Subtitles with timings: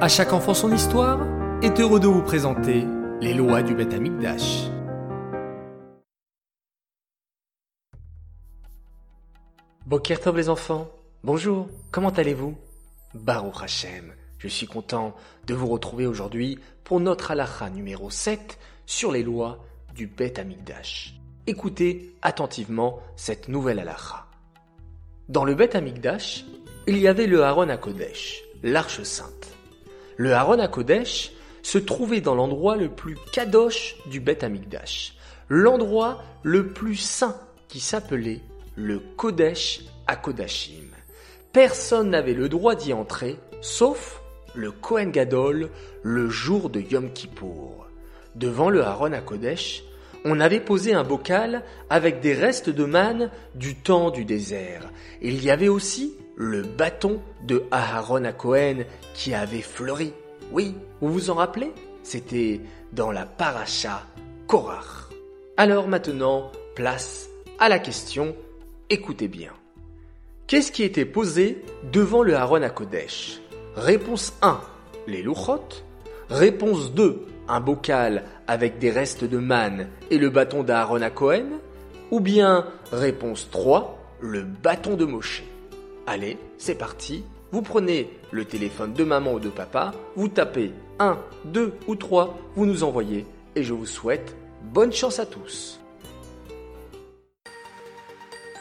[0.00, 1.26] À chaque enfant son histoire
[1.60, 2.84] est heureux de vous présenter
[3.20, 4.68] les lois du Beth Amikdash.
[9.86, 10.88] Boker Tov les enfants,
[11.24, 12.56] bonjour, comment allez-vous?
[13.12, 15.16] Baruch Hashem, je suis content
[15.48, 18.56] de vous retrouver aujourd'hui pour notre halakha numéro 7
[18.86, 19.58] sur les lois
[19.96, 21.18] du Beth Amikdash.
[21.48, 24.26] Écoutez attentivement cette nouvelle halakha.
[25.28, 26.44] Dans le Beth Amikdash,
[26.86, 29.47] il y avait le Haron à Kodesh, l'arche sainte.
[30.18, 31.30] Le Haron à Kodesh
[31.62, 35.14] se trouvait dans l'endroit le plus kadosh du Beth Amikdash,
[35.48, 37.36] l'endroit le plus saint
[37.68, 38.40] qui s'appelait
[38.74, 40.90] le Kodesh à Kodashim.
[41.52, 44.20] Personne n'avait le droit d'y entrer, sauf
[44.56, 45.70] le Kohen Gadol
[46.02, 47.86] le jour de Yom Kippour.
[48.34, 49.84] Devant le Haron à Kodesh,
[50.24, 54.90] on avait posé un bocal avec des restes de manne du temps du désert.
[55.22, 60.12] Il y avait aussi le bâton de Aharon à Cohen qui avait fleuri.
[60.52, 61.72] Oui, vous vous en rappelez?
[62.02, 62.60] C'était
[62.92, 64.06] dans la paracha
[64.46, 65.08] Korach.
[65.56, 67.28] Alors maintenant, place
[67.58, 68.34] à la question,
[68.88, 69.52] écoutez bien.
[70.46, 71.62] Qu'est-ce qui était posé
[71.92, 73.40] devant le Haron à Kodesh
[73.76, 74.60] Réponse 1,
[75.06, 75.68] les louchot.
[76.30, 81.58] Réponse 2, un bocal avec des restes de manne et le bâton d'Aaron à Cohen
[82.10, 85.42] Ou bien réponse 3, le bâton de Moshe
[86.06, 91.18] Allez, c'est parti, vous prenez le téléphone de maman ou de papa, vous tapez 1,
[91.46, 95.80] 2 ou 3, vous nous envoyez et je vous souhaite bonne chance à tous.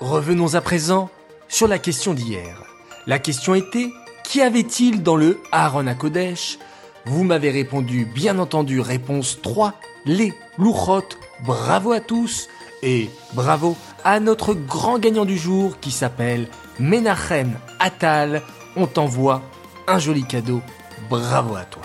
[0.00, 1.10] Revenons à présent
[1.48, 2.62] sur la question d'hier.
[3.06, 3.90] La question était
[4.24, 6.58] Qu'y avait-il dans le Aaron à Kodesh
[7.06, 9.74] vous m'avez répondu, bien entendu, réponse 3,
[10.06, 11.18] les louchotes.
[11.44, 12.48] Bravo à tous
[12.82, 18.42] et bravo à notre grand gagnant du jour qui s'appelle Menachem Attal.
[18.76, 19.42] On t'envoie
[19.86, 20.62] un joli cadeau.
[21.10, 21.82] Bravo à toi.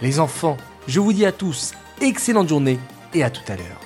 [0.00, 0.56] Les enfants,
[0.88, 2.78] je vous dis à tous, excellente journée
[3.12, 3.83] et à tout à l'heure.